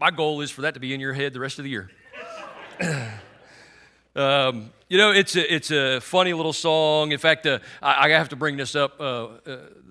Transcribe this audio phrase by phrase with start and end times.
[0.00, 1.90] my goal is for that to be in your head the rest of the year.
[4.16, 7.12] um, you know, it's a, it's a funny little song.
[7.12, 8.98] In fact, uh, I, I, have to bring this up.
[8.98, 9.28] Uh, uh,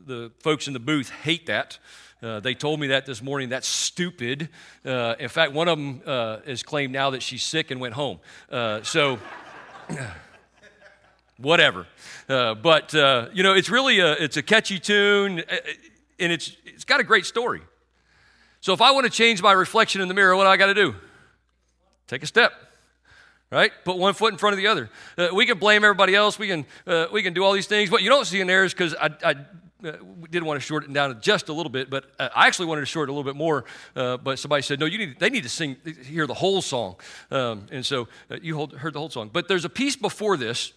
[0.08, 1.78] the folks in the booth hate that.
[2.24, 3.50] Uh, they told me that this morning.
[3.50, 4.50] That's stupid.
[4.84, 7.94] Uh, in fact, one of them uh, has claimed now that she's sick and went
[7.94, 8.20] home.
[8.82, 9.20] so,
[11.38, 11.86] whatever.
[12.28, 12.94] but
[13.32, 15.44] you know, it's really a it's a catchy tune,
[16.20, 17.62] and it's it's got a great story.
[18.62, 20.68] So if I want to change my reflection in the mirror, what do I got
[20.68, 20.96] to do?
[22.08, 22.52] Take a step,
[23.52, 23.72] right?
[23.86, 24.90] Put one foot in front of the other.
[25.18, 26.38] Uh, we can blame everybody else.
[26.38, 27.90] We can, uh, we can do all these things.
[27.90, 29.36] What you don't see in there is because I, I
[29.88, 29.94] uh,
[30.30, 32.86] did want to shorten down just a little bit, but uh, I actually wanted to
[32.86, 33.64] shorten a little bit more.
[33.96, 36.98] Uh, but somebody said, no, you need, they need to sing, hear the whole song.
[37.32, 39.30] Um, and so uh, you hold, heard the whole song.
[39.32, 40.74] But there's a piece before this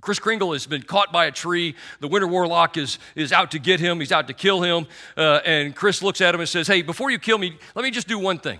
[0.00, 1.76] Kris Kringle has been caught by a tree.
[2.00, 4.86] The Winter Warlock is, is out to get him, he's out to kill him.
[5.16, 7.90] Uh, and Kris looks at him and says, Hey, before you kill me, let me
[7.90, 8.58] just do one thing.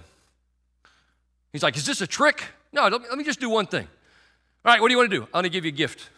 [1.53, 2.45] He's like, Is this a trick?
[2.73, 3.87] No, let me, let me just do one thing.
[4.65, 5.23] All right, what do you want to do?
[5.25, 6.09] I'm going to give you a gift.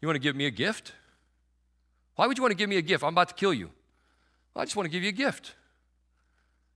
[0.00, 0.92] You want to give me a gift?
[2.14, 3.04] Why would you want to give me a gift?
[3.04, 3.70] I'm about to kill you.
[4.54, 5.54] Well, I just want to give you a gift.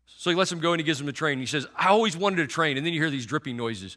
[0.06, 1.38] So he lets him go and he gives him a train.
[1.38, 2.76] He says, I always wanted a train.
[2.76, 3.96] And then you hear these dripping noises.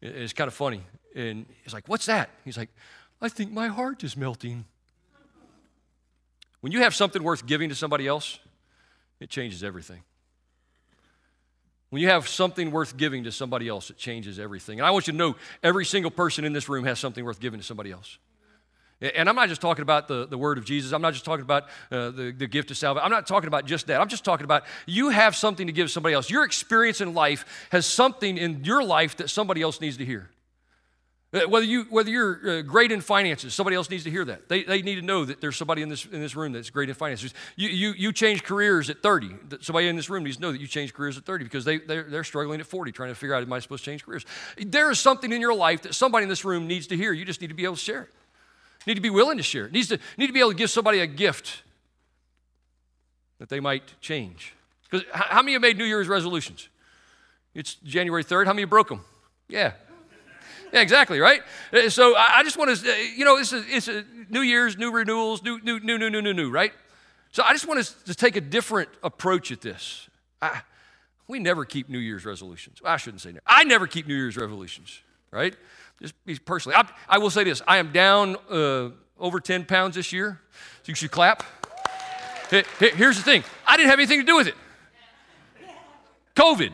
[0.00, 0.82] It's kind of funny.
[1.14, 2.30] And he's like, What's that?
[2.44, 2.70] He's like,
[3.20, 4.64] I think my heart is melting.
[6.60, 8.38] When you have something worth giving to somebody else,
[9.20, 10.02] it changes everything.
[11.90, 14.80] When you have something worth giving to somebody else, it changes everything.
[14.80, 17.38] And I want you to know every single person in this room has something worth
[17.38, 18.18] giving to somebody else.
[19.00, 20.92] And I'm not just talking about the, the word of Jesus.
[20.92, 23.04] I'm not just talking about uh, the, the gift of salvation.
[23.04, 24.00] I'm not talking about just that.
[24.00, 26.30] I'm just talking about you have something to give somebody else.
[26.30, 30.30] Your experience in life has something in your life that somebody else needs to hear.
[31.34, 34.48] Uh, whether, you, whether you're uh, great in finances, somebody else needs to hear that.
[34.48, 36.88] They, they need to know that there's somebody in this, in this room that's great
[36.88, 37.34] in finances.
[37.56, 39.34] You, you, you change careers at 30.
[39.60, 41.78] Somebody in this room needs to know that you changed careers at 30 because they,
[41.78, 44.24] they're, they're struggling at 40 trying to figure out, am I supposed to change careers?
[44.58, 47.12] There is something in your life that somebody in this room needs to hear.
[47.12, 48.10] You just need to be able to share it.
[48.86, 49.72] Need to be willing to share it.
[49.72, 51.62] Needs to, need to be able to give somebody a gift
[53.40, 54.54] that they might change.
[54.88, 56.68] Because how many have made New Year's resolutions?
[57.54, 58.46] It's January 3rd.
[58.46, 59.00] How many broke them?
[59.48, 59.72] Yeah,
[60.72, 61.42] yeah, exactly, right?
[61.72, 64.76] Uh, so I just want to, uh, you know, it's a, it's a New Year's,
[64.76, 66.72] new renewals, new, new, new, new, new, new, new, right?
[67.30, 70.08] So I just want us to take a different approach at this.
[70.40, 70.62] I,
[71.26, 72.80] we never keep New Year's resolutions.
[72.84, 73.42] I shouldn't say never.
[73.46, 75.56] I never keep New Year's resolutions, right?
[76.00, 76.14] Just
[76.44, 76.76] personally.
[76.76, 80.40] I, I will say this I am down uh, over 10 pounds this year,
[80.82, 81.42] so you should clap.
[82.50, 84.54] Here's the thing I didn't have anything to do with it.
[86.36, 86.72] COVID.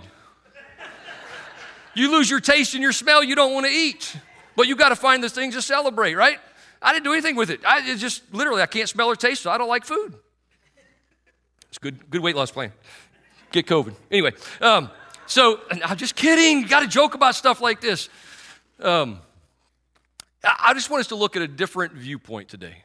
[1.95, 4.17] You lose your taste and your smell, you don't want to eat.
[4.57, 6.39] But you got to find those things to celebrate, right?
[6.83, 7.61] I didn't do anything with it.
[7.67, 10.15] I just literally I can't smell or taste, so I don't like food.
[11.69, 12.73] It's good, good weight loss plan.
[13.53, 13.95] Get COVID.
[14.11, 14.91] Anyway, um,
[15.27, 16.61] so I'm just kidding.
[16.61, 18.09] You got to joke about stuff like this.
[18.81, 19.21] Um,
[20.43, 22.83] I just want us to look at a different viewpoint today.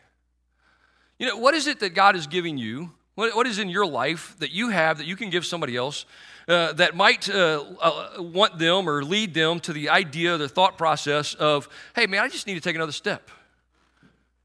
[1.18, 2.92] You know, what is it that God is giving you?
[3.16, 6.06] What, what is in your life that you have that you can give somebody else
[6.48, 10.78] uh, that might uh, uh, want them or lead them to the idea, the thought
[10.78, 13.30] process of, hey, man, I just need to take another step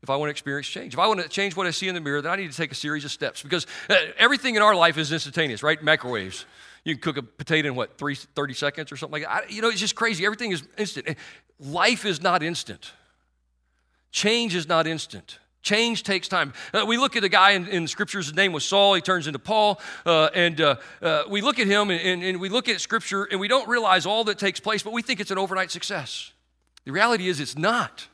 [0.02, 0.94] if I want to experience change.
[0.94, 2.56] If I want to change what I see in the mirror, then I need to
[2.56, 5.82] take a series of steps because uh, everything in our life is instantaneous, right?
[5.82, 6.46] Microwaves.
[6.84, 9.44] You can cook a potato in what, three, 30 seconds or something like that?
[9.44, 10.24] I, you know, it's just crazy.
[10.24, 11.18] Everything is instant.
[11.58, 12.92] Life is not instant,
[14.10, 15.38] change is not instant.
[15.62, 16.54] Change takes time.
[16.72, 19.26] Uh, we look at a guy in, in scriptures, his name was Saul, he turns
[19.26, 22.68] into Paul, uh, and uh, uh, we look at him and, and, and we look
[22.68, 25.38] at scripture and we don't realize all that takes place, but we think it's an
[25.38, 26.32] overnight success.
[26.86, 28.08] The reality is, it's not.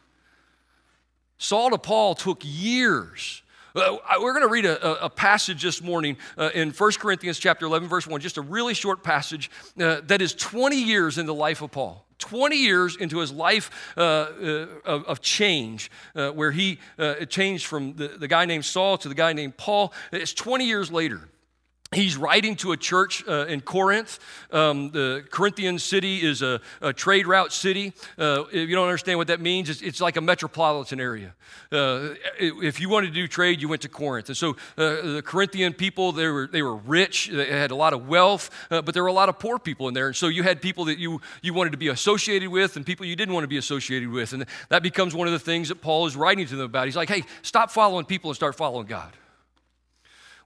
[1.38, 3.42] Saul to Paul took years.
[3.76, 7.66] Uh, we're going to read a, a, passage this morning uh, in 1 Corinthians chapter
[7.66, 11.60] 11, verse 1, just a really short passage that is 20 years in the life
[11.60, 12.05] of Paul.
[12.18, 16.78] 20 years into his life uh, uh, of, of, change, uh, where he
[17.28, 19.92] changed from the, the guy named Saul to the guy named Paul.
[20.12, 21.28] It's 20 years later.
[21.96, 24.18] He's writing to a church uh, in Corinth.
[24.50, 27.94] Um, the Corinthian city is a, a trade route city.
[28.18, 31.34] Uh, if you don't understand what that means, it's, it's like a metropolitan area.
[31.72, 34.28] Uh, if you wanted to do trade, you went to Corinth.
[34.28, 37.94] And so uh, the Corinthian people, they were, they were rich, they had a lot
[37.94, 40.08] of wealth, uh, but there were a lot of poor people in there.
[40.08, 43.06] And so you had people that you, you wanted to be associated with and people
[43.06, 44.34] you didn't want to be associated with.
[44.34, 46.84] And that becomes one of the things that Paul is writing to them about.
[46.84, 49.16] He's like, hey, stop following people and start following God.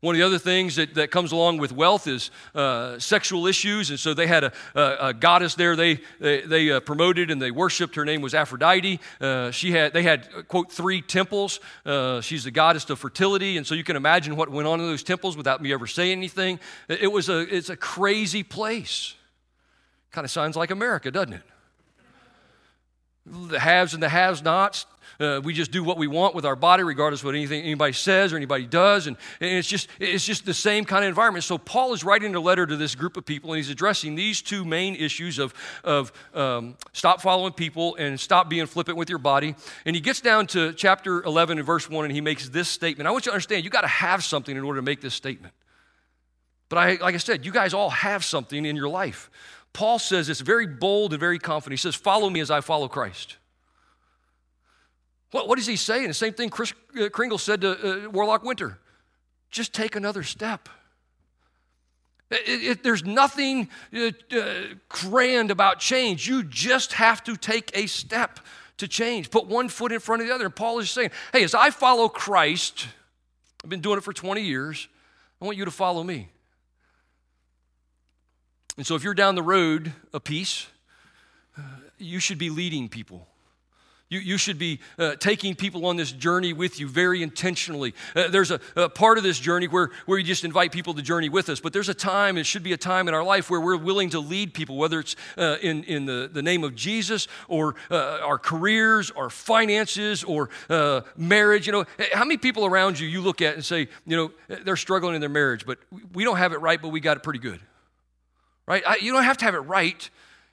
[0.00, 3.90] One of the other things that, that comes along with wealth is uh, sexual issues.
[3.90, 7.40] And so they had a, a, a goddess there they, they, they uh, promoted and
[7.40, 7.96] they worshiped.
[7.96, 8.98] Her name was Aphrodite.
[9.20, 11.60] Uh, she had, they had, quote, three temples.
[11.84, 13.58] Uh, she's the goddess of fertility.
[13.58, 16.12] And so you can imagine what went on in those temples without me ever saying
[16.12, 16.60] anything.
[16.88, 19.14] It was a, it's a crazy place.
[20.12, 21.42] Kind of sounds like America, doesn't it?
[23.26, 24.86] The haves and the has nots
[25.20, 27.92] uh, we just do what we want with our body, regardless of what anything anybody
[27.92, 29.06] says or anybody does.
[29.06, 31.44] And, and it's, just, it's just the same kind of environment.
[31.44, 34.40] So Paul is writing a letter to this group of people, and he's addressing these
[34.40, 39.18] two main issues of, of um, stop following people and stop being flippant with your
[39.18, 39.54] body.
[39.84, 43.06] And he gets down to chapter 11 and verse 1, and he makes this statement.
[43.06, 45.14] I want you to understand, you got to have something in order to make this
[45.14, 45.54] statement.
[46.70, 49.28] But I, like I said, you guys all have something in your life.
[49.72, 51.78] Paul says it's very bold and very confident.
[51.78, 53.36] He says, Follow me as I follow Christ.
[55.30, 56.08] What, what is he saying?
[56.08, 58.78] The same thing Kris uh, Kringle said to uh, Warlock Winter
[59.50, 60.68] just take another step.
[62.30, 64.54] It, it, there's nothing uh, uh,
[64.88, 66.28] grand about change.
[66.28, 68.38] You just have to take a step
[68.78, 69.30] to change.
[69.30, 70.44] Put one foot in front of the other.
[70.44, 72.86] And Paul is saying, hey, as I follow Christ,
[73.64, 74.88] I've been doing it for 20 years,
[75.42, 76.28] I want you to follow me.
[78.76, 80.68] And so if you're down the road a piece,
[81.58, 81.62] uh,
[81.98, 83.26] you should be leading people.
[84.10, 87.94] You, you should be uh, taking people on this journey with you very intentionally.
[88.16, 91.02] Uh, there's a, a, part of this journey where, where you just invite people to
[91.02, 93.48] journey with us, but there's a time, it should be a time in our life
[93.48, 96.74] where we're willing to lead people, whether it's uh, in, in the, the name of
[96.74, 101.68] Jesus or uh, our careers, our finances, or uh, marriage.
[101.68, 104.32] You know, how many people around you you look at and say, you know,
[104.64, 105.78] they're struggling in their marriage, but
[106.12, 107.60] we don't have it right, but we got it pretty good.
[108.66, 108.82] Right?
[108.84, 110.10] I, you don't have to have it right.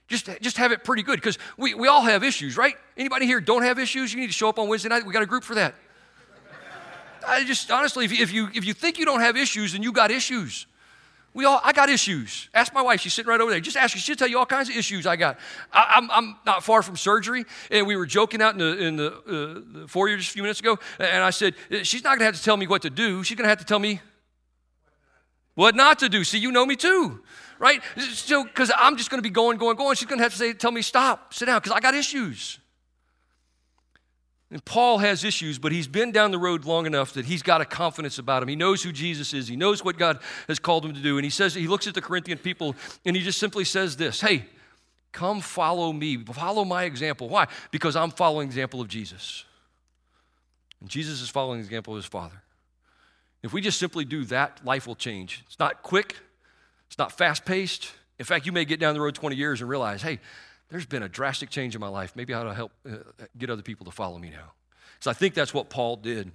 [0.08, 2.76] Just, just have it pretty good because we, we all have issues, right?
[2.96, 4.14] Anybody here don't have issues?
[4.14, 5.06] You need to show up on Wednesday night.
[5.06, 5.76] We got a group for that.
[7.28, 9.84] I just honestly, if you, if you if you think you don't have issues, then
[9.84, 10.66] you got issues.
[11.34, 12.50] We all, I got issues.
[12.54, 13.60] Ask my wife; she's sitting right over there.
[13.60, 15.38] Just ask her; she'll tell you all kinds of issues I got.
[15.74, 18.78] I, am I'm, I'm not far from surgery, and we were joking out in the
[18.78, 22.12] in the, uh, the foyer just a few minutes ago, and I said she's not
[22.12, 23.24] going to have to tell me what to do.
[23.24, 24.00] She's going to have to tell me
[25.56, 26.24] what not to do.
[26.24, 27.22] See, you know me too
[27.60, 27.82] right?
[27.98, 29.96] So, because I'm just going to be going, going, going.
[29.96, 32.60] She's going to have to say, tell me, stop, sit down, because I got issues.
[34.50, 37.60] And Paul has issues, but he's been down the road long enough that he's got
[37.60, 38.50] a confidence about him.
[38.50, 39.48] He knows who Jesus is.
[39.48, 41.18] He knows what God has called him to do.
[41.18, 42.74] And he says, he looks at the Corinthian people
[43.06, 44.46] and he just simply says this Hey,
[45.12, 46.24] come follow me.
[46.24, 47.28] Follow my example.
[47.28, 47.48] Why?
[47.72, 49.44] Because I'm following the example of Jesus.
[50.80, 52.42] And Jesus is following the example of his Father.
[53.44, 55.44] If we just simply do that, life will change.
[55.48, 56.18] It's not quick,
[56.88, 57.92] it's not fast paced.
[58.20, 60.20] In fact, you may get down the road 20 years and realize, hey,
[60.70, 62.16] there's been a drastic change in my life.
[62.16, 62.98] Maybe I ought to help uh,
[63.38, 64.54] get other people to follow me now.
[65.00, 66.32] So I think that's what Paul did.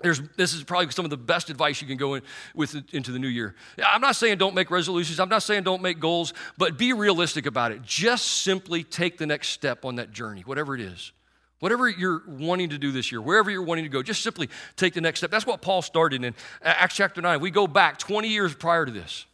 [0.00, 2.22] There's, this is probably some of the best advice you can go in
[2.54, 3.54] with into the new year.
[3.84, 5.18] I'm not saying don't make resolutions.
[5.18, 7.82] I'm not saying don't make goals, but be realistic about it.
[7.82, 11.12] Just simply take the next step on that journey, whatever it is.
[11.60, 14.92] Whatever you're wanting to do this year, wherever you're wanting to go, just simply take
[14.92, 15.30] the next step.
[15.30, 17.40] That's what Paul started in Acts chapter 9.
[17.40, 19.24] We go back 20 years prior to this.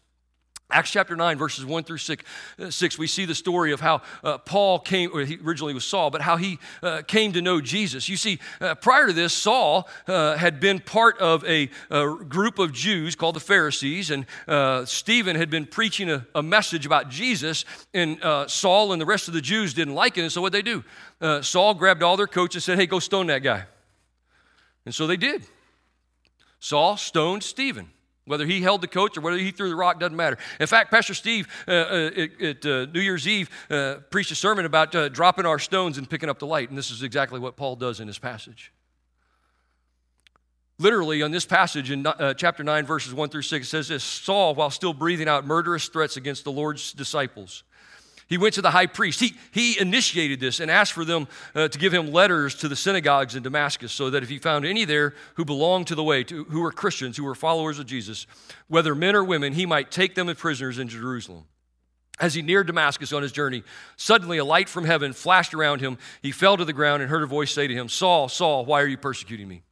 [0.71, 2.25] Acts chapter 9, verses 1 through 6,
[2.59, 5.85] uh, 6 we see the story of how uh, Paul came, or he originally was
[5.85, 8.09] Saul, but how he uh, came to know Jesus.
[8.09, 12.59] You see, uh, prior to this, Saul uh, had been part of a, a, group
[12.59, 17.09] of Jews called the Pharisees, and uh, Stephen had been preaching a, a, message about
[17.11, 17.65] Jesus,
[17.95, 18.19] and
[18.49, 20.85] Saul and the rest of the Jews didn't like it, and so what they do?
[21.43, 23.65] Saul grabbed all their coats and said, Hey, go stone that guy.
[24.85, 25.45] And so they did.
[26.59, 27.91] Saul stoned Stephen.
[28.31, 30.39] Whether he held the coach or whether he threw the rock doesn't matter.
[30.61, 34.65] In fact, Pastor Steve uh, uh, at, uh, New Year's Eve uh, preached a sermon
[34.65, 37.57] about uh, dropping our stones and picking up the light, and this is exactly what
[37.57, 38.73] Paul does in this passage.
[40.79, 44.05] Literally, on this passage in uh, chapter 9, verses 1 through 6, it says this
[44.05, 47.65] Saul, while still breathing out murderous threats against the Lord's disciples,
[48.31, 49.19] he went to the high priest.
[49.19, 52.77] He, he initiated this and asked for them uh, to give him letters to the
[52.77, 56.23] synagogues in Damascus so that if he found any there who belonged to the way,
[56.23, 58.29] to, who were Christians, who were followers of Jesus,
[58.69, 61.45] whether men or women, he might take them as prisoners into Jerusalem.
[62.21, 63.65] As he neared Damascus on his journey,
[63.97, 65.99] suddenly a light from heaven flashed around him.
[66.23, 68.81] He fell to the ground and heard a voice say to him, Saul, Saul, why
[68.81, 69.63] are you persecuting me?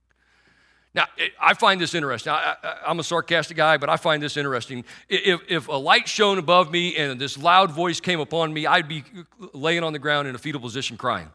[0.99, 1.07] Now,
[1.40, 2.33] I find this interesting.
[2.33, 4.85] I, am a sarcastic guy, but I find this interesting.
[5.09, 8.88] If, if, a light shone above me and this loud voice came upon me, I'd
[8.88, 9.05] be
[9.52, 11.28] laying on the ground in a fetal position crying.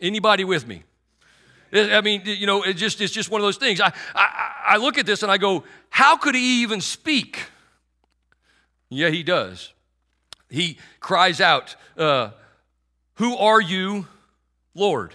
[0.00, 0.84] Anybody with me?
[1.70, 3.78] I mean, you know, it just, it's just one of those things.
[3.78, 7.40] I, I, I look at this and I go, how could he even speak?
[8.88, 9.74] Yeah, he does.
[10.48, 12.30] He cries out, uh,
[13.16, 14.06] Who are you,
[14.74, 15.12] Lord?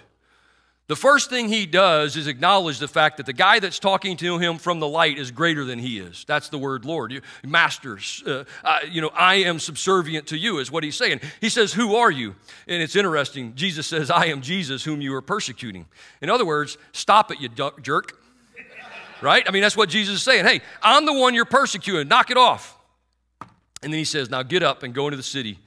[0.89, 4.39] The first thing he does is acknowledge the fact that the guy that's talking to
[4.39, 6.25] him from the light is greater than he is.
[6.27, 7.21] That's the word Lord.
[7.45, 8.43] Masters, uh,
[8.89, 11.21] you know, I am subservient to you, is what he's saying.
[11.41, 12.33] He says, Who are you?
[12.67, 13.53] And it's interesting.
[13.53, 15.85] Jesus says, I am Jesus, whom you are persecuting.
[16.23, 17.49] In other words, stop it, you
[17.83, 18.19] jerk.
[19.21, 19.43] right?
[19.47, 20.45] I mean, that's what Jesus is saying.
[20.45, 22.07] Hey, I'm the one you're persecuting.
[22.07, 22.75] Knock it off.
[23.83, 25.59] And then he says, Now get up and go into the city,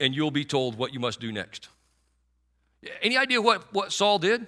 [0.00, 1.68] and you'll be told what you must do next.
[3.02, 4.46] Any idea what, what Saul did?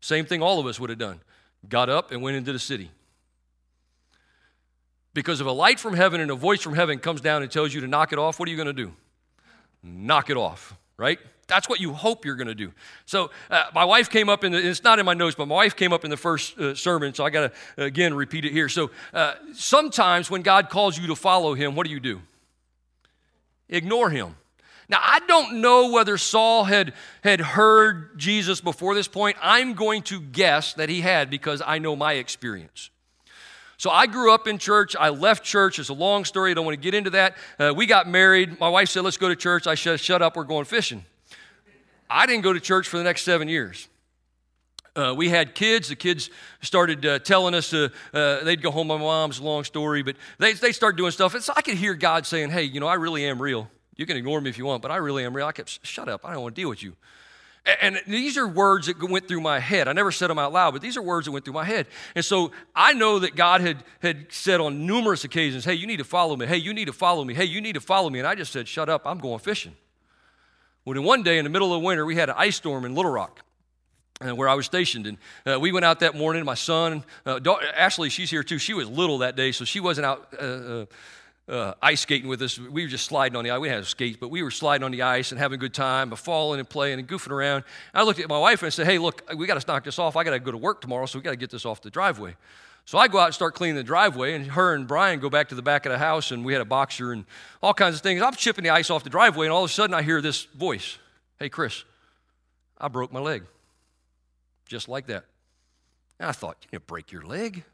[0.00, 1.20] Same thing all of us would have done.
[1.68, 2.90] Got up and went into the city.
[5.14, 7.74] Because if a light from heaven and a voice from heaven comes down and tells
[7.74, 8.92] you to knock it off, what are you going to do?
[9.82, 11.18] Knock it off, right?
[11.48, 12.72] That's what you hope you're going to do.
[13.04, 15.54] So, uh, my wife came up in the, it's not in my notes, but my
[15.54, 18.52] wife came up in the first uh, sermon, so I got to, again, repeat it
[18.52, 18.68] here.
[18.68, 22.22] So, uh, sometimes when God calls you to follow him, what do you do?
[23.68, 24.36] Ignore him.
[24.88, 29.36] Now, I don't know whether Saul had, had heard Jesus before this point.
[29.40, 32.90] I'm going to guess that he had because I know my experience.
[33.78, 34.94] So I grew up in church.
[34.94, 35.78] I left church.
[35.78, 36.52] It's a long story.
[36.52, 37.36] I don't want to get into that.
[37.58, 38.60] Uh, we got married.
[38.60, 39.66] My wife said, let's go to church.
[39.66, 40.36] I said, shut up.
[40.36, 41.04] We're going fishing.
[42.08, 43.88] I didn't go to church for the next seven years.
[44.94, 45.88] Uh, we had kids.
[45.88, 46.28] The kids
[46.60, 48.88] started uh, telling us uh, they'd go home.
[48.88, 51.34] My mom's long story, but they, they started doing stuff.
[51.34, 53.70] And so I could hear God saying, Hey, you know, I really am real.
[53.96, 55.46] You can ignore me if you want, but I really am real.
[55.46, 56.24] I kept, shut up.
[56.24, 56.94] I don't want to deal with you.
[57.80, 59.86] And these are words that went through my head.
[59.86, 61.86] I never said them out loud, but these are words that went through my head.
[62.16, 65.98] And so I know that God had, had said on numerous occasions, hey, you need
[65.98, 66.46] to follow me.
[66.46, 67.34] Hey, you need to follow me.
[67.34, 68.18] Hey, you need to follow me.
[68.18, 69.76] And I just said, shut up, I'm going fishing.
[70.84, 72.96] Well, then one day in the middle of winter, we had an ice storm in
[72.96, 73.44] Little Rock.
[74.20, 75.06] Uh, where I was stationed.
[75.06, 76.44] And uh, we went out that morning.
[76.44, 77.40] My son, uh,
[77.76, 78.58] Ashley, she's here too.
[78.58, 80.32] She was little that day, so she wasn't out
[81.48, 82.58] uh, ice skating with us.
[82.58, 83.60] We were just sliding on the ice.
[83.60, 86.10] We have skates, but we were sliding on the ice and having a good time,
[86.10, 87.64] falling and playing and goofing around.
[87.92, 89.98] I looked at my wife and I said, Hey, look, we got to knock this
[89.98, 90.16] off.
[90.16, 91.90] I got to go to work tomorrow, so we got to get this off the
[91.90, 92.36] driveway.
[92.84, 95.48] So I go out and start cleaning the driveway, and her and Brian go back
[95.50, 97.24] to the back of the house, and we had a boxer and
[97.62, 98.20] all kinds of things.
[98.22, 100.44] I'm chipping the ice off the driveway, and all of a sudden I hear this
[100.44, 100.98] voice
[101.38, 101.84] Hey, Chris,
[102.78, 103.44] I broke my leg.
[104.66, 105.24] Just like that.
[106.18, 107.64] And I thought, You didn't break your leg.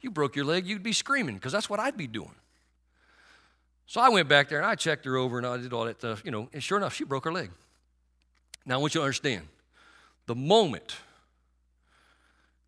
[0.00, 2.34] You broke your leg, you'd be screaming, because that's what I'd be doing.
[3.90, 5.98] So I went back there and I checked her over and I did all that
[5.98, 7.50] stuff, you know, and sure enough, she broke her leg.
[8.64, 9.48] Now I want you to understand
[10.26, 10.94] the moment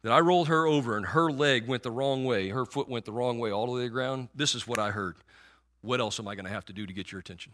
[0.02, 3.04] that I rolled her over and her leg went the wrong way, her foot went
[3.04, 5.14] the wrong way all the way to the ground, this is what I heard.
[5.80, 7.52] What else am I going to have to do to get your attention?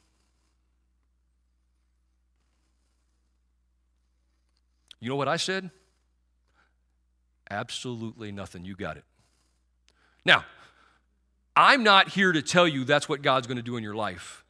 [4.98, 5.70] You know what I said?
[7.50, 8.64] Absolutely nothing.
[8.64, 9.04] You got it.
[10.24, 10.46] Now,
[11.58, 14.44] I'm not here to tell you that's what God's going to do in your life.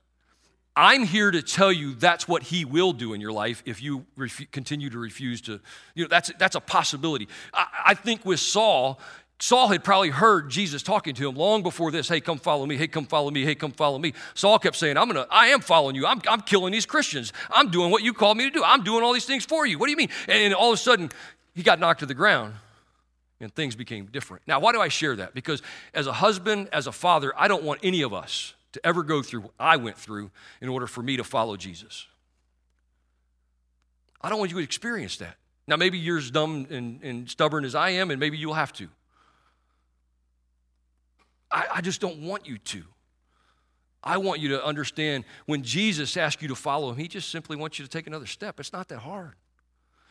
[0.76, 4.04] I'm here to tell you that's what He will do in your life if you
[4.14, 5.58] ref- continue to refuse to.
[5.94, 7.26] You know, that's, that's a possibility.
[7.54, 9.00] I, I think with Saul,
[9.40, 12.10] Saul had probably heard Jesus talking to him long before this.
[12.10, 12.76] Hey, come follow me.
[12.76, 13.42] Hey, come follow me.
[13.42, 14.12] Hey, come follow me.
[14.34, 16.04] Saul kept saying, I'm gonna, I am following you.
[16.04, 17.32] I'm, I'm killing these Christians.
[17.50, 18.62] I'm doing what you called me to do.
[18.62, 19.78] I'm doing all these things for you.
[19.78, 20.10] What do you mean?
[20.28, 21.10] And, and all of a sudden,
[21.54, 22.52] he got knocked to the ground
[23.40, 24.42] and things became different.
[24.46, 25.34] Now, why do I share that?
[25.34, 25.62] Because
[25.94, 29.22] as a husband, as a father, I don't want any of us to ever go
[29.22, 30.30] through what I went through
[30.60, 32.06] in order for me to follow Jesus.
[34.20, 35.36] I don't want you to experience that.
[35.66, 38.72] Now, maybe you're as dumb and, and stubborn as I am, and maybe you'll have
[38.74, 38.88] to.
[41.50, 42.84] I, I just don't want you to.
[44.02, 47.56] I want you to understand when Jesus asks you to follow him, he just simply
[47.56, 48.58] wants you to take another step.
[48.60, 49.34] It's not that hard.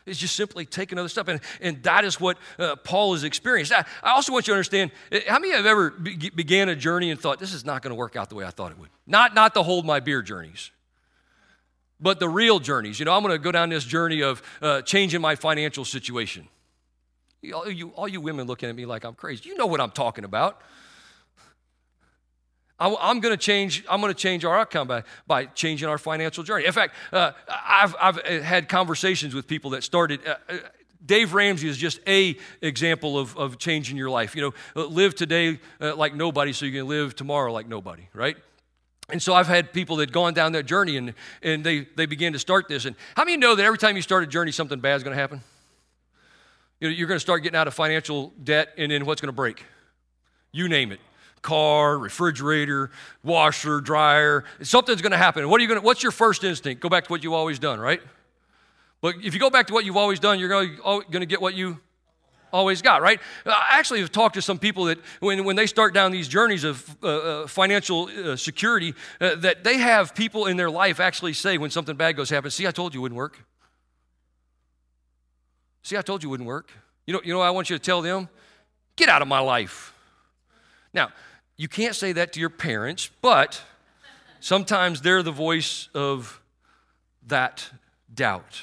[0.08, 1.28] It's just simply take another step.
[1.28, 3.72] And, and that is what uh, Paul has experienced.
[3.72, 6.76] I, I, also want you to understand uh, how many have ever be, began a
[6.76, 8.78] journey and thought, this is not going to work out the way I thought it
[8.78, 8.90] would?
[9.06, 10.70] Not, not the hold my beer journeys,
[12.00, 12.98] but the real journeys.
[12.98, 16.48] You know, I'm going to go down this journey of uh, changing my financial situation.
[17.54, 19.48] All you, all you women looking at me like I'm crazy.
[19.48, 20.60] You know what I'm talking about.
[22.80, 23.84] I'm going to change.
[23.90, 26.64] I'm going to change our outcome by, by changing our financial journey.
[26.64, 30.20] In fact, uh, I've, I've uh, had conversations with people that started.
[30.26, 30.58] Uh, uh,
[31.04, 34.36] Dave Ramsey is just a example of, of changing your life.
[34.36, 38.08] You know, uh, live today uh, like nobody, so you can live tomorrow like nobody.
[38.14, 38.36] Right?
[39.08, 42.34] And so I've had people that gone down that journey and, and they, they began
[42.34, 42.84] to start this.
[42.84, 45.16] And how many know that every time you start a journey, something bad is going
[45.16, 45.40] to happen?
[46.78, 49.28] You know, you're going to start getting out of financial debt, and then what's going
[49.28, 49.64] to break?
[50.52, 51.00] You name it
[51.42, 52.90] car, refrigerator,
[53.22, 54.44] washer, dryer.
[54.62, 55.48] Something's going to happen.
[55.48, 56.82] What are you going to, what's your first instinct?
[56.82, 58.00] Go back to what you've always done, right?
[59.00, 61.54] But if you go back to what you've always done, you're going to get what
[61.54, 61.78] you
[62.52, 63.20] always got, right?
[63.46, 66.64] I actually have talked to some people that when, when they start down these journeys
[66.64, 71.32] of uh, uh, financial uh, security, uh, that they have people in their life actually
[71.32, 73.38] say when something bad goes happen, see, I told you it wouldn't work.
[75.82, 76.70] See, I told you it wouldn't work.
[77.06, 78.28] You know, you know I want you to tell them?
[78.96, 79.94] Get out of my life.
[80.92, 81.10] Now,
[81.58, 83.62] you can't say that to your parents, but
[84.40, 86.40] sometimes they're the voice of
[87.26, 87.68] that
[88.14, 88.62] doubt.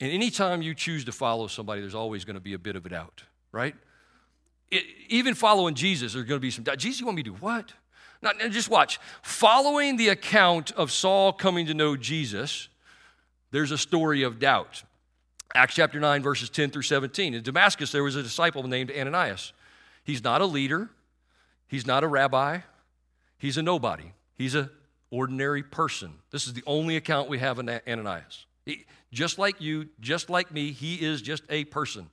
[0.00, 2.84] And anytime you choose to follow somebody, there's always going to be a bit of
[2.84, 3.22] a doubt,
[3.52, 3.74] right?
[4.70, 6.78] It, even following Jesus, there's going to be some doubt.
[6.78, 7.72] Jesus, you want me to do what?
[8.20, 8.98] Now, just watch.
[9.22, 12.68] Following the account of Saul coming to know Jesus,
[13.52, 14.82] there's a story of doubt.
[15.54, 17.34] Acts chapter 9, verses 10 through 17.
[17.34, 19.52] In Damascus, there was a disciple named Ananias.
[20.02, 20.90] He's not a leader,
[21.68, 22.60] he's not a rabbi,
[23.38, 24.12] he's a nobody.
[24.34, 24.70] He's an
[25.10, 26.14] ordinary person.
[26.30, 28.46] This is the only account we have in Ananias.
[28.64, 32.08] He, just like you, just like me, he is just a person.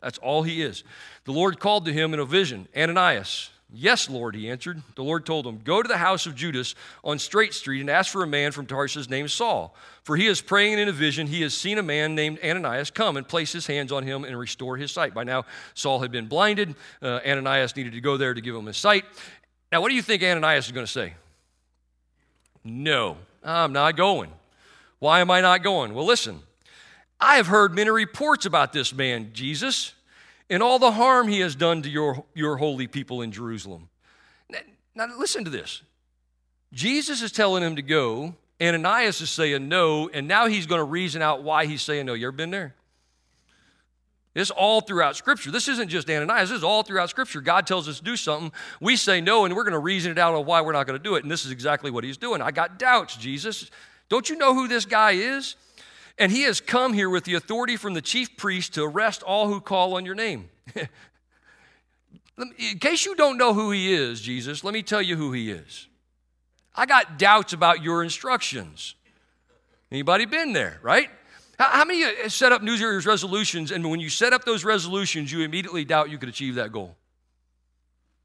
[0.00, 0.84] That's all he is.
[1.24, 3.50] The Lord called to him in a vision Ananias.
[3.72, 4.80] Yes, Lord, he answered.
[4.94, 8.12] The Lord told him, Go to the house of Judas on Straight Street and ask
[8.12, 9.74] for a man from Tarsus named Saul.
[10.04, 11.26] For he is praying in a vision.
[11.26, 14.38] He has seen a man named Ananias come and place his hands on him and
[14.38, 15.14] restore his sight.
[15.14, 16.76] By now, Saul had been blinded.
[17.02, 19.04] Uh, Ananias needed to go there to give him his sight.
[19.72, 21.14] Now, what do you think Ananias is going to say?
[22.62, 24.30] No, I'm not going.
[25.00, 25.92] Why am I not going?
[25.92, 26.40] Well, listen,
[27.18, 29.92] I have heard many reports about this man, Jesus
[30.48, 33.88] and all the harm he has done to your, your holy people in Jerusalem.
[34.48, 34.58] Now,
[34.94, 35.82] now, listen to this.
[36.72, 40.84] Jesus is telling him to go, Ananias is saying no, and now he's going to
[40.84, 42.14] reason out why he's saying no.
[42.14, 42.74] You ever been there?
[44.34, 45.50] It's all throughout Scripture.
[45.50, 47.40] This isn't just Ananias, this is all throughout Scripture.
[47.40, 48.52] God tells us to do something.
[48.80, 50.98] We say no, and we're going to reason it out on why we're not going
[50.98, 51.22] to do it.
[51.22, 52.42] And this is exactly what he's doing.
[52.42, 53.70] I got doubts, Jesus.
[54.08, 55.56] Don't you know who this guy is?
[56.18, 59.48] And he has come here with the authority from the chief priest to arrest all
[59.48, 60.48] who call on your name.
[62.38, 65.50] In case you don't know who he is, Jesus, let me tell you who he
[65.50, 65.88] is.
[66.74, 68.94] I got doubts about your instructions.
[69.90, 71.08] Anybody been there, right?
[71.58, 75.40] How, many set up New Year's resolutions, and when you set up those resolutions, you
[75.40, 76.96] immediately doubt you could achieve that goal?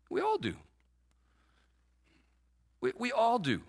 [0.10, 0.55] We all do.
[2.81, 3.62] We, we all do.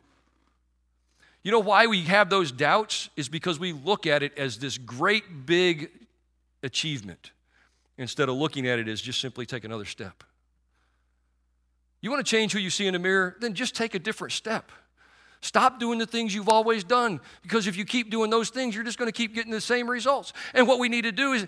[1.43, 3.09] You know why we have those doubts?
[3.17, 5.91] Is because we look at it as this great big
[6.63, 7.33] achievement
[7.99, 10.25] instead of looking at it as just simply take another step.
[12.01, 13.37] You want to change who you see in the mirror?
[13.41, 14.73] Then just take a different step.
[15.41, 18.85] Stop doing the things you've always done because if you keep doing those things, you're
[18.85, 20.33] just going to keep getting the same results.
[20.55, 21.47] And what we need to do is,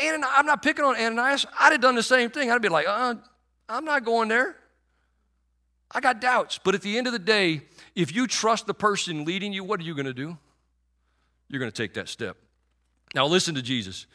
[0.00, 1.44] and I'm not picking on Ananias.
[1.58, 2.50] I'd have done the same thing.
[2.50, 3.16] I'd be like, uh,
[3.68, 4.56] I'm not going there.
[5.90, 6.60] I got doubts.
[6.62, 7.62] But at the end of the day,
[7.98, 10.38] if you trust the person leading you, what are you going to do?
[11.48, 12.36] You're going to take that step.
[13.12, 14.06] Now, listen to Jesus.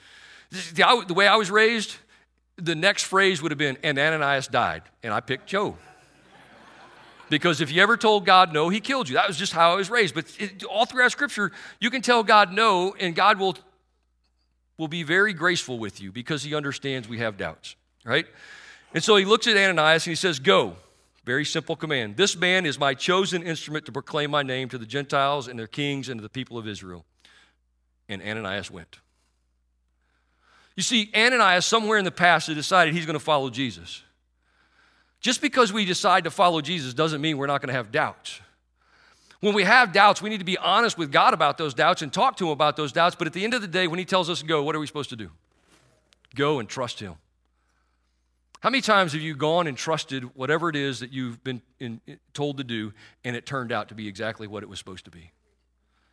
[0.74, 1.98] The way I was raised,
[2.56, 4.84] the next phrase would have been, and Ananias died.
[5.04, 5.78] And I picked Joe.
[7.30, 9.16] Because if you ever told God no, he killed you.
[9.16, 10.16] That was just how I was raised.
[10.16, 13.58] But it, all throughout Scripture, you can tell God no, and God will,
[14.78, 18.28] will be very graceful with you because he understands we have doubts, right?
[18.94, 20.78] And so he looks at Ananias and he says, Go.
[21.24, 22.18] Very simple command.
[22.18, 25.68] This man is my chosen instrument to proclaim my name to the Gentiles and their
[25.68, 27.06] kings and to the people of Israel.
[28.10, 29.00] And Ananias went.
[30.76, 34.04] You see, Ananias, somewhere in the past, had decided he's going to follow Jesus.
[35.22, 38.42] Just because we decide to follow Jesus doesn't mean we're not going to have doubts.
[39.40, 42.12] When we have doubts, we need to be honest with God about those doubts and
[42.12, 43.16] talk to Him about those doubts.
[43.16, 44.80] But at the end of the day, when He tells us to go, what are
[44.80, 45.30] we supposed to do?
[46.36, 47.16] Go and trust Him.
[48.64, 52.00] How many times have you gone and trusted whatever it is that you've been in,
[52.34, 52.94] told to do
[53.26, 55.34] and it turned out to be exactly what it was supposed to be?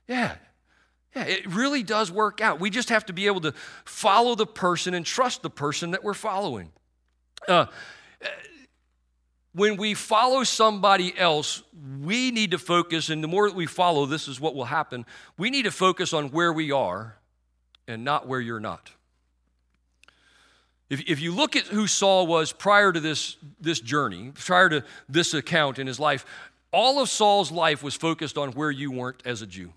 [0.08, 0.34] Yeah.
[1.14, 2.58] Yeah, it really does work out.
[2.58, 6.02] We just have to be able to follow the person and trust the person that
[6.02, 6.72] we're following.
[7.46, 7.66] Uh,
[9.52, 11.62] when we follow somebody else,
[12.02, 15.06] we need to focus, and the more that we follow, this is what will happen.
[15.38, 17.16] We need to focus on where we are
[17.86, 18.90] and not where you're not.
[20.90, 24.84] If, if you look at who Saul was prior to this, this journey, prior to
[25.08, 26.26] this account in his life,
[26.72, 29.72] all of Saul's life was focused on where you weren't as a Jew.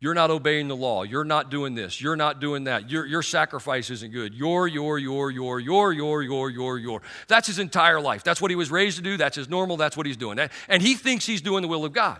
[0.00, 1.04] You're not obeying the law.
[1.04, 2.00] You're not doing this.
[2.00, 2.90] You're not doing that.
[2.90, 4.34] Your, your sacrifice isn't good.
[4.34, 7.02] Your, your, your, your, your, your, your, your, your.
[7.28, 8.24] That's his entire life.
[8.24, 9.16] That's what he was raised to do.
[9.16, 9.76] That's his normal.
[9.76, 10.40] That's what he's doing.
[10.68, 12.18] And he thinks he's doing the will of God.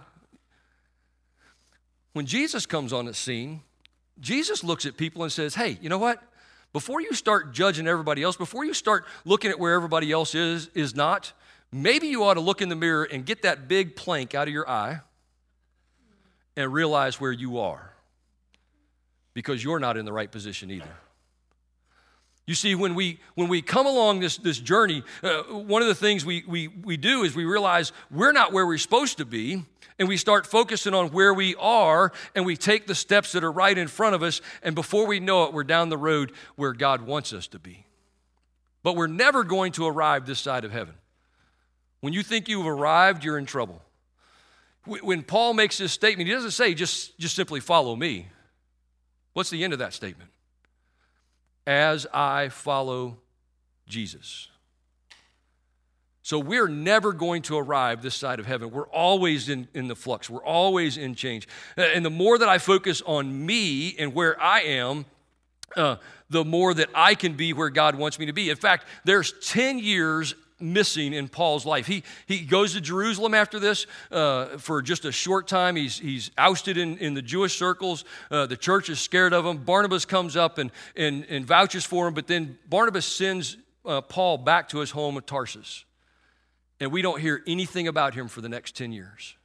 [2.13, 3.63] When Jesus comes on the scene,
[4.21, 6.23] Jesus looks at people and says, Hey, you know what?
[6.73, 10.69] Before you start judging everybody else, before you start looking at where everybody else is,
[10.75, 11.33] is not,
[11.71, 14.55] maybe you ought to look in the mirror and get that big plank out of
[14.55, 15.01] your eye
[16.57, 17.93] and realize where you are
[19.35, 20.97] because you're not in the right position either.
[22.47, 25.95] You see, when we, when we come along this, this journey, uh, one of the
[25.95, 29.65] things we, we, we do is we realize we're not where we're supposed to be,
[29.99, 33.53] and we start focusing on where we are, and we take the steps that are
[33.53, 36.73] right in front of us, and before we know it, we're down the road where
[36.73, 37.87] God wants us to be.
[38.83, 40.95] But we're never going to arrive this side of heaven.
[42.01, 43.81] When you think you've arrived, you're in trouble.
[44.85, 48.27] When Paul makes this statement, he doesn't say just, just simply follow me.
[49.35, 50.31] What's the end of that statement?
[51.67, 53.19] As I follow
[53.87, 54.49] Jesus.
[56.23, 58.71] So we're never going to arrive this side of heaven.
[58.71, 61.49] We're always in, in the flux, we're always in change.
[61.77, 65.05] And the more that I focus on me and where I am,
[65.77, 65.97] uh,
[66.31, 68.51] the more that I can be where God wants me to be.
[68.51, 71.87] In fact, there's 10 years missing in Paul's life.
[71.87, 75.77] He, he goes to Jerusalem after this uh, for just a short time.
[75.77, 78.05] He's, he's ousted in, in the Jewish circles.
[78.31, 79.59] Uh, the church is scared of him.
[79.59, 84.39] Barnabas comes up and, and, and vouches for him, but then Barnabas sends uh, Paul
[84.39, 85.85] back to his home of Tarsus.
[86.81, 89.37] And we don't hear anything about him for the next 10 years.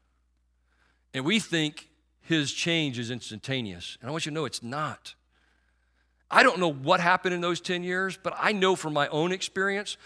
[1.13, 1.89] And we think
[2.21, 3.97] his change is instantaneous.
[4.01, 5.15] And I want you to know it's not.
[6.29, 9.31] I don't know what happened in those 10 years, but I know from my own
[9.31, 9.97] experience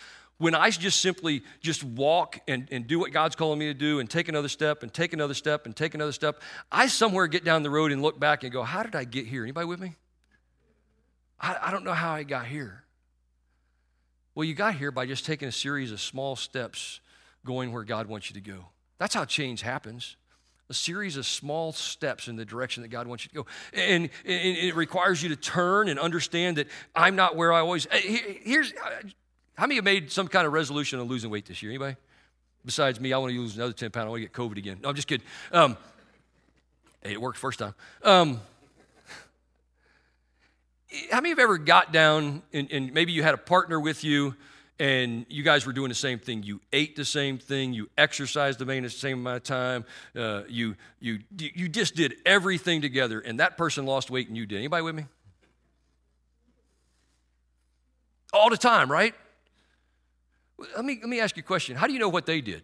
[0.42, 4.00] when I just simply just walk and, and do what God's calling me to do
[4.00, 7.46] and take another step and take another step and take another step, I somewhere get
[7.46, 9.44] down the road and look back and go, how did I get here?
[9.44, 9.96] Anybody with me?
[11.40, 12.84] I, I don't know how I got here.
[14.34, 17.02] Well, you got here by just taking a series of small steps
[17.46, 18.66] going where God wants you to go.
[18.98, 20.16] That's how change happens.
[20.72, 23.46] A series of small steps in the direction that God wants you to go.
[23.74, 27.86] And, and it requires you to turn and understand that I'm not where I always.
[27.92, 28.74] Here's
[29.62, 31.72] how many have made some kind of resolution on losing weight this year?
[31.72, 31.96] Anybody?
[32.66, 34.08] Besides me, I want to lose another 10 pounds.
[34.08, 34.80] I want to get COVID again.
[34.82, 35.24] No, I'm just kidding.
[35.52, 35.78] Um,
[37.04, 37.76] hey, it worked first time.
[38.02, 38.42] Um,
[41.12, 44.36] how many have ever got down and, and maybe you had a partner with you
[44.80, 46.42] and you guys were doing the same thing.
[46.42, 47.72] You ate the same thing.
[47.72, 49.86] You exercised the same amount of time.
[50.16, 54.48] Uh, you, you, you just did everything together, and that person lost weight and you
[54.48, 54.58] did.
[54.58, 55.06] Anybody with me?
[58.34, 59.14] All the time, right?
[60.76, 61.76] Let me, let me ask you a question.
[61.76, 62.64] How do you know what they did?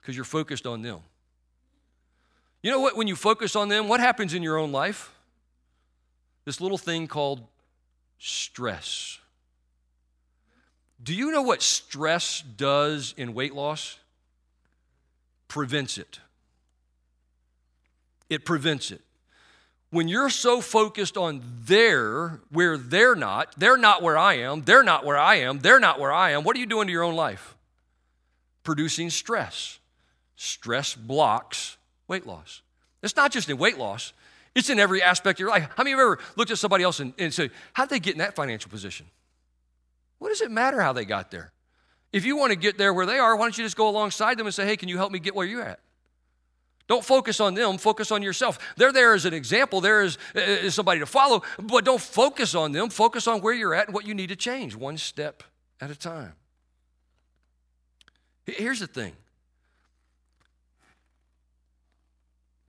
[0.00, 1.00] Because you're focused on them.
[2.62, 2.96] You know what?
[2.96, 5.12] When you focus on them, what happens in your own life?
[6.44, 7.42] This little thing called
[8.18, 9.18] stress.
[11.02, 13.98] Do you know what stress does in weight loss?
[15.48, 16.20] Prevents it.
[18.28, 19.00] It prevents it
[19.90, 24.84] when you're so focused on there where they're not, they're not where I am, they're
[24.84, 27.02] not where I am, they're not where I am, what are you doing to your
[27.02, 27.56] own life?
[28.62, 29.78] Producing stress.
[30.36, 31.76] Stress blocks
[32.06, 32.62] weight loss.
[33.02, 34.12] It's not just in weight loss,
[34.54, 35.68] it's in every aspect of your life.
[35.76, 38.14] How many of you ever looked at somebody else and, and said, How'd they get
[38.14, 39.06] in that financial position?
[40.18, 41.52] What does it matter how they got there?
[42.12, 44.38] If you want to get there where they are, why don't you just go alongside
[44.38, 45.80] them and say, Hey, can you help me get where you're at?
[46.90, 48.58] Don't focus on them, focus on yourself.
[48.76, 52.00] They're there as an example, there is, uh, uh, is somebody to follow, but don't
[52.00, 52.90] focus on them.
[52.90, 55.44] Focus on where you're at and what you need to change, one step
[55.80, 56.32] at a time.
[58.44, 59.12] Here's the thing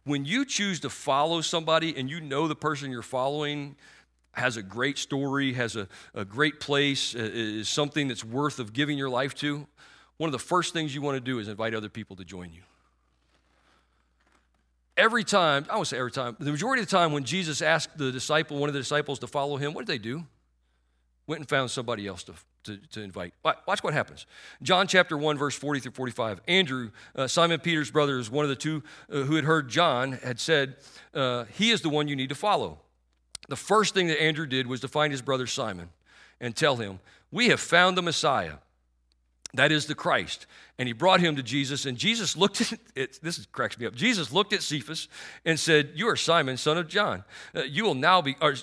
[0.04, 3.76] when you choose to follow somebody and you know the person you're following
[4.34, 8.72] has a great story, has a, a great place, uh, is something that's worth of
[8.72, 9.66] giving your life to,
[10.18, 12.54] one of the first things you want to do is invite other people to join
[12.54, 12.62] you
[14.97, 17.97] every time, I won't say every time, the majority of the time when Jesus asked
[17.97, 20.25] the disciple, one of the disciples to follow him, what did they do?
[21.27, 23.34] Went and found somebody else to, to, to invite.
[23.43, 24.25] Watch what happens.
[24.62, 26.41] John chapter 1, verse 40 through 45.
[26.47, 30.13] Andrew, uh, Simon Peter's brother, is one of the two uh, who had heard John,
[30.13, 30.75] had said,
[31.13, 32.80] uh, He is the one you need to follow.
[33.49, 35.89] The first thing that Andrew did was to find his brother Simon
[36.39, 36.99] and tell him,
[37.32, 38.56] We have found the Messiah.
[39.54, 40.46] That is the Christ.
[40.78, 43.20] And he brought him to Jesus, and Jesus looked at it.
[43.22, 43.96] This cracks me up.
[43.96, 45.08] Jesus looked at Cephas
[45.46, 47.24] and said, You are Simon, son of John.
[47.56, 48.56] Uh, you will now be, or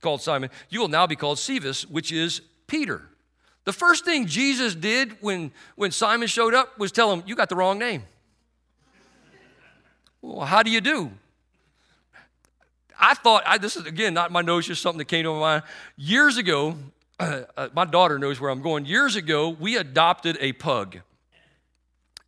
[0.00, 3.02] called Simon, you will now be called Cephas, which is Peter.
[3.64, 7.48] The first thing Jesus did when, when Simon showed up was tell him, You got
[7.48, 8.04] the wrong name.
[10.22, 11.10] well, how do you do?
[12.98, 15.62] I thought, I, this is again not my notion, something that came to my mind.
[15.96, 16.76] Years ago,
[17.56, 18.86] uh, my daughter knows where I'm going.
[18.86, 21.00] Years ago, we adopted a pug.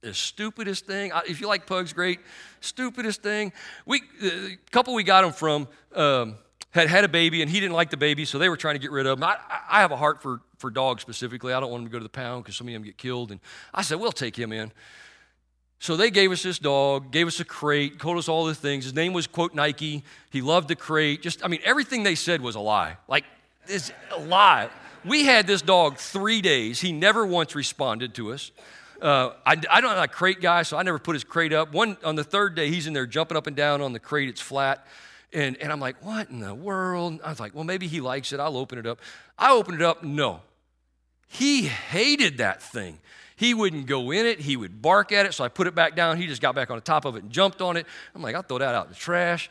[0.02, 1.12] The stupidest thing.
[1.28, 2.20] If you like pugs, great.
[2.61, 3.52] Stupidest thing.
[3.87, 6.37] We, the couple we got him from um,
[6.72, 8.81] had had a baby, and he didn't like the baby, so they were trying to
[8.81, 9.24] get rid of him.
[9.24, 9.37] I,
[9.70, 11.52] I have a heart for, for dogs specifically.
[11.52, 13.31] I don't want them to go to the pound because some of them get killed.
[13.31, 13.40] And
[13.72, 14.72] I said, we'll take him in.
[15.78, 18.85] So they gave us this dog, gave us a crate, told us all the things.
[18.85, 20.05] His name was, quote, Nike.
[20.31, 21.22] He loved the crate.
[21.22, 22.98] Just, I mean, everything they said was a lie.
[23.09, 23.24] Like,
[23.66, 24.68] It's a lie.
[25.04, 26.80] We had this dog three days.
[26.80, 28.50] He never once responded to us.
[29.00, 31.72] Uh, I, I don't know a crate guy, so I never put his crate up.
[31.72, 34.28] One on the third day, he's in there jumping up and down on the crate.
[34.28, 34.86] It's flat,
[35.32, 37.20] and and I'm like, what in the world?
[37.24, 38.38] I was like, well, maybe he likes it.
[38.38, 39.00] I'll open it up.
[39.36, 40.04] I opened it up.
[40.04, 40.42] No,
[41.26, 43.00] he hated that thing.
[43.34, 44.38] He wouldn't go in it.
[44.38, 45.34] He would bark at it.
[45.34, 46.16] So I put it back down.
[46.16, 47.86] He just got back on the top of it and jumped on it.
[48.14, 49.50] I'm like, I'll throw that out in the trash.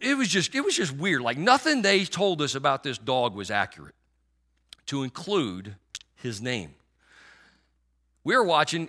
[0.00, 1.20] It was just, it was just weird.
[1.22, 3.94] Like nothing they told us about this dog was accurate,
[4.88, 5.76] to include
[6.16, 6.74] his name.
[8.24, 8.88] we are watching,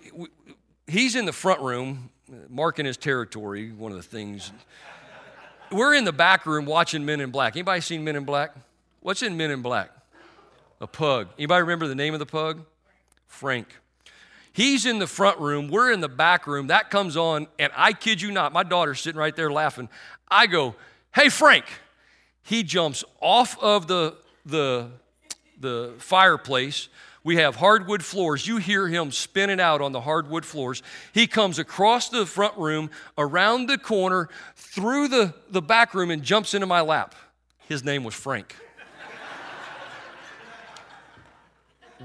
[0.88, 2.10] he's in the front room,
[2.50, 4.52] marking his territory, one of the things.
[5.72, 7.56] We're in the back room watching Men in Black.
[7.56, 8.56] Anybody seen Men in Black?
[9.02, 9.92] What's in Men in Black?
[10.82, 11.28] A pug.
[11.38, 12.66] Anybody remember the name of the pug?
[13.28, 13.68] Frank.
[14.52, 16.68] He's in the front room, we're in the back room.
[16.68, 19.90] That comes on, and I kid you not, my daughter's sitting right there laughing.
[20.30, 20.76] I go,
[21.14, 21.66] Hey, Frank.
[22.42, 24.90] He jumps off of the, the,
[25.60, 26.90] the fireplace.
[27.24, 28.48] We have hardwood floors.
[28.48, 30.82] You hear him spinning out on the hardwood floors.
[31.14, 36.24] He comes across the front room, around the corner, through the, the back room, and
[36.24, 37.16] jumps into my lap.
[37.68, 38.56] His name was Frank.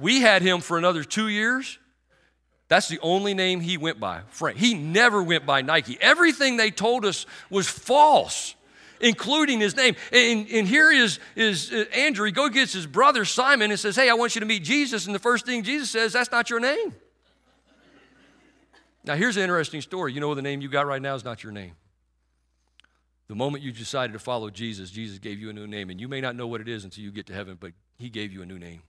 [0.01, 1.79] We had him for another two years.
[2.67, 4.59] That's the only name he went by, Frank.
[4.59, 5.97] He never went by Nike.
[6.01, 8.57] Everything they told us was false,
[9.05, 9.95] including his name.
[10.11, 12.27] And, and here is, is uh, Andrew.
[12.27, 15.07] He go gets his brother Simon and says, Hey, I want you to meet Jesus.
[15.07, 16.95] And the first thing Jesus says, That's not your name.
[19.05, 20.15] Now, here's an interesting story.
[20.15, 21.73] You know the name you got right now is not your name.
[23.29, 25.91] The moment you decided to follow Jesus, Jesus gave you a new name.
[25.91, 28.09] And you may not know what it is until you get to heaven, but he
[28.09, 28.83] gave you a new name.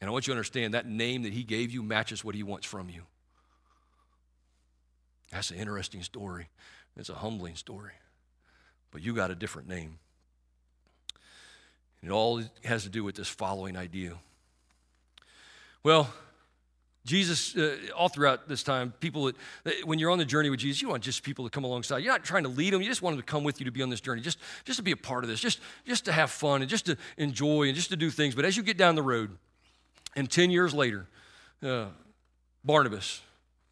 [0.00, 2.42] And I want you to understand that name that he gave you matches what he
[2.44, 3.02] wants from you.
[5.32, 6.48] That's an interesting story.
[6.96, 7.92] It's a humbling story.
[8.90, 9.98] But you got a different name.
[12.02, 14.12] It all has to do with this following idea.
[15.82, 16.12] Well,
[17.04, 19.30] Jesus, uh, all throughout this time, people,
[19.64, 21.98] that, when you're on the journey with Jesus, you want just people to come alongside.
[21.98, 22.80] You're not trying to lead them.
[22.80, 24.78] You just want them to come with you to be on this journey, just, just
[24.78, 27.64] to be a part of this, just, just to have fun and just to enjoy
[27.64, 28.34] and just to do things.
[28.34, 29.36] But as you get down the road,
[30.16, 31.06] and 10 years later,
[31.62, 31.86] uh,
[32.64, 33.20] Barnabas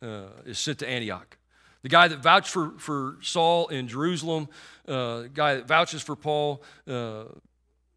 [0.03, 1.39] uh, is sent to Antioch.
[1.83, 4.49] The guy that vouched for, for Saul in Jerusalem,
[4.87, 7.25] uh, guy that vouches for Paul, uh,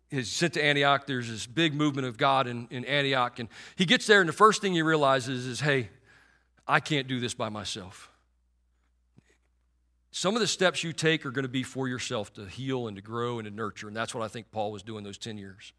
[0.10, 1.06] is sent to Antioch.
[1.06, 3.39] There's this big movement of God in, in Antioch.
[3.39, 5.89] And he gets there, and the first thing he realizes is, hey,
[6.67, 8.10] I can't do this by myself.
[10.10, 12.95] Some of the steps you take are going to be for yourself to heal and
[12.95, 13.88] to grow and to nurture.
[13.88, 15.74] And that's what I think Paul was doing those 10 years.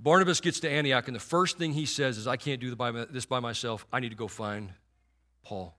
[0.00, 2.74] Barnabas gets to Antioch, and the first thing he says is, I can't do
[3.10, 3.86] this by myself.
[3.92, 4.72] I need to go find
[5.44, 5.76] Paul.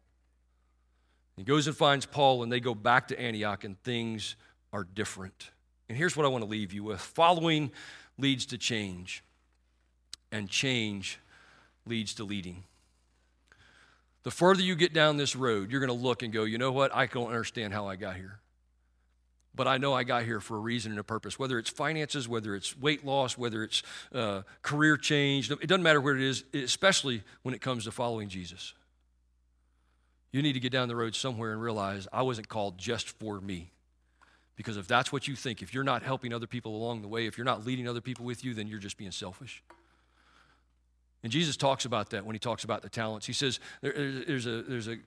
[1.37, 4.35] He goes and finds Paul, and they go back to Antioch, and things
[4.71, 5.51] are different.
[5.89, 7.71] And here's what I want to leave you with following
[8.17, 9.23] leads to change,
[10.31, 11.19] and change
[11.85, 12.63] leads to leading.
[14.23, 16.71] The further you get down this road, you're going to look and go, you know
[16.71, 16.95] what?
[16.95, 18.39] I don't understand how I got here
[19.55, 21.39] but I know I got here for a reason and a purpose.
[21.39, 26.01] Whether it's finances, whether it's weight loss, whether it's uh, career change, it doesn't matter
[26.01, 28.73] what it is, especially when it comes to following Jesus.
[30.35, 33.39] You need to get down the road somewhere and realize I wasn't called just for
[33.39, 33.71] me.
[34.57, 37.25] Because if that's what you think, if you're not helping other people along the way,
[37.25, 39.63] if you're not leading other people with you, then you're just being selfish.
[41.23, 43.25] And Jesus talks about that when he talks about the talents.
[43.25, 44.97] He says there's a, there's a,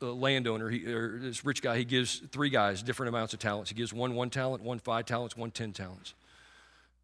[0.00, 3.70] a landowner, he, or this rich guy, he gives three guys different amounts of talents.
[3.70, 6.14] He gives one one talent, one five talents, one ten talents.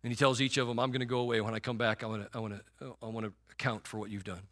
[0.03, 1.41] And he tells each of them, I'm going to go away.
[1.41, 3.99] When I come back, I want to I want to I want to account for
[3.99, 4.43] what you've done.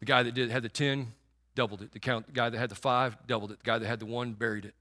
[0.00, 1.14] The guy that did had the 10
[1.54, 1.92] doubled it.
[1.92, 3.58] The, count, the guy that had the 5 doubled it.
[3.58, 4.74] The guy that had the 1 buried it.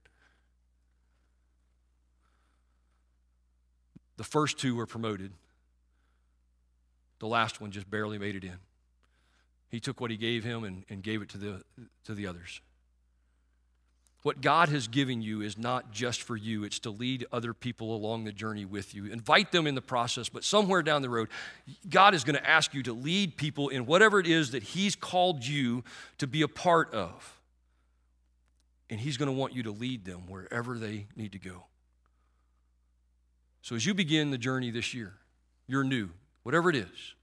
[4.18, 5.32] The first two were promoted.
[7.20, 8.58] The last one just barely made it in.
[9.70, 11.64] He took what he gave him and, and gave it to the,
[12.06, 12.62] to the others.
[14.24, 17.96] What God has given you is not just for you, it's to lead other people
[17.96, 19.06] along the journey with you.
[19.06, 21.30] Invite them in the process, but somewhere down the road,
[21.90, 24.96] God is going to ask you to lead people in whatever it is that He's
[24.96, 25.84] called you
[26.20, 27.40] to be a part of.
[28.92, 31.64] And He's going to want you to lead them wherever they need to go.
[33.64, 35.14] So as you begin the journey this year,
[35.66, 36.10] you're new,
[36.44, 37.16] whatever it is.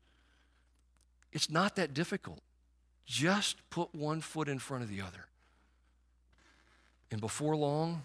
[1.33, 2.41] It's not that difficult.
[3.07, 5.27] Just put one foot in front of the other.
[7.11, 8.05] And before long,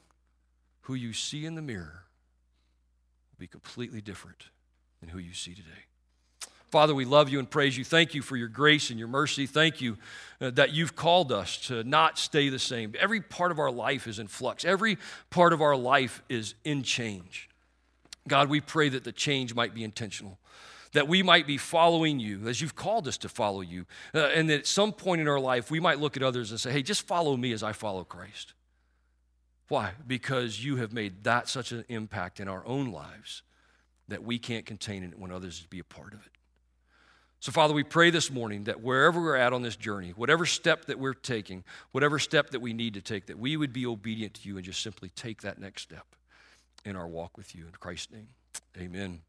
[0.82, 2.04] who you see in the mirror
[3.32, 4.50] will be completely different
[5.00, 5.86] than who you see today.
[6.74, 7.84] Father, we love you and praise you.
[7.84, 9.46] Thank you for your grace and your mercy.
[9.46, 9.96] Thank you
[10.42, 12.96] uh, that you've called us to not stay the same.
[13.00, 14.98] Every part of our life is in flux, every
[15.30, 17.48] part of our life is in change.
[18.28, 20.40] God, we pray that the change might be intentional,
[20.94, 23.86] that we might be following you as you've called us to follow you,
[24.16, 26.60] uh, and that at some point in our life we might look at others and
[26.60, 28.54] say, hey, just follow me as I follow Christ.
[29.74, 29.94] Why?
[30.06, 33.42] Because you have made that such an impact in our own lives
[34.08, 36.32] that we can't contain it when others be a part of it.
[37.40, 40.86] So, Father, we pray this morning that wherever we're at on this journey, whatever step
[40.86, 44.36] that we're taking, whatever step that we need to take, that we would be obedient
[44.36, 46.06] to you and just simply take that next step
[46.86, 47.66] in our walk with you.
[47.66, 48.28] In Christ's name,
[48.78, 49.22] amen.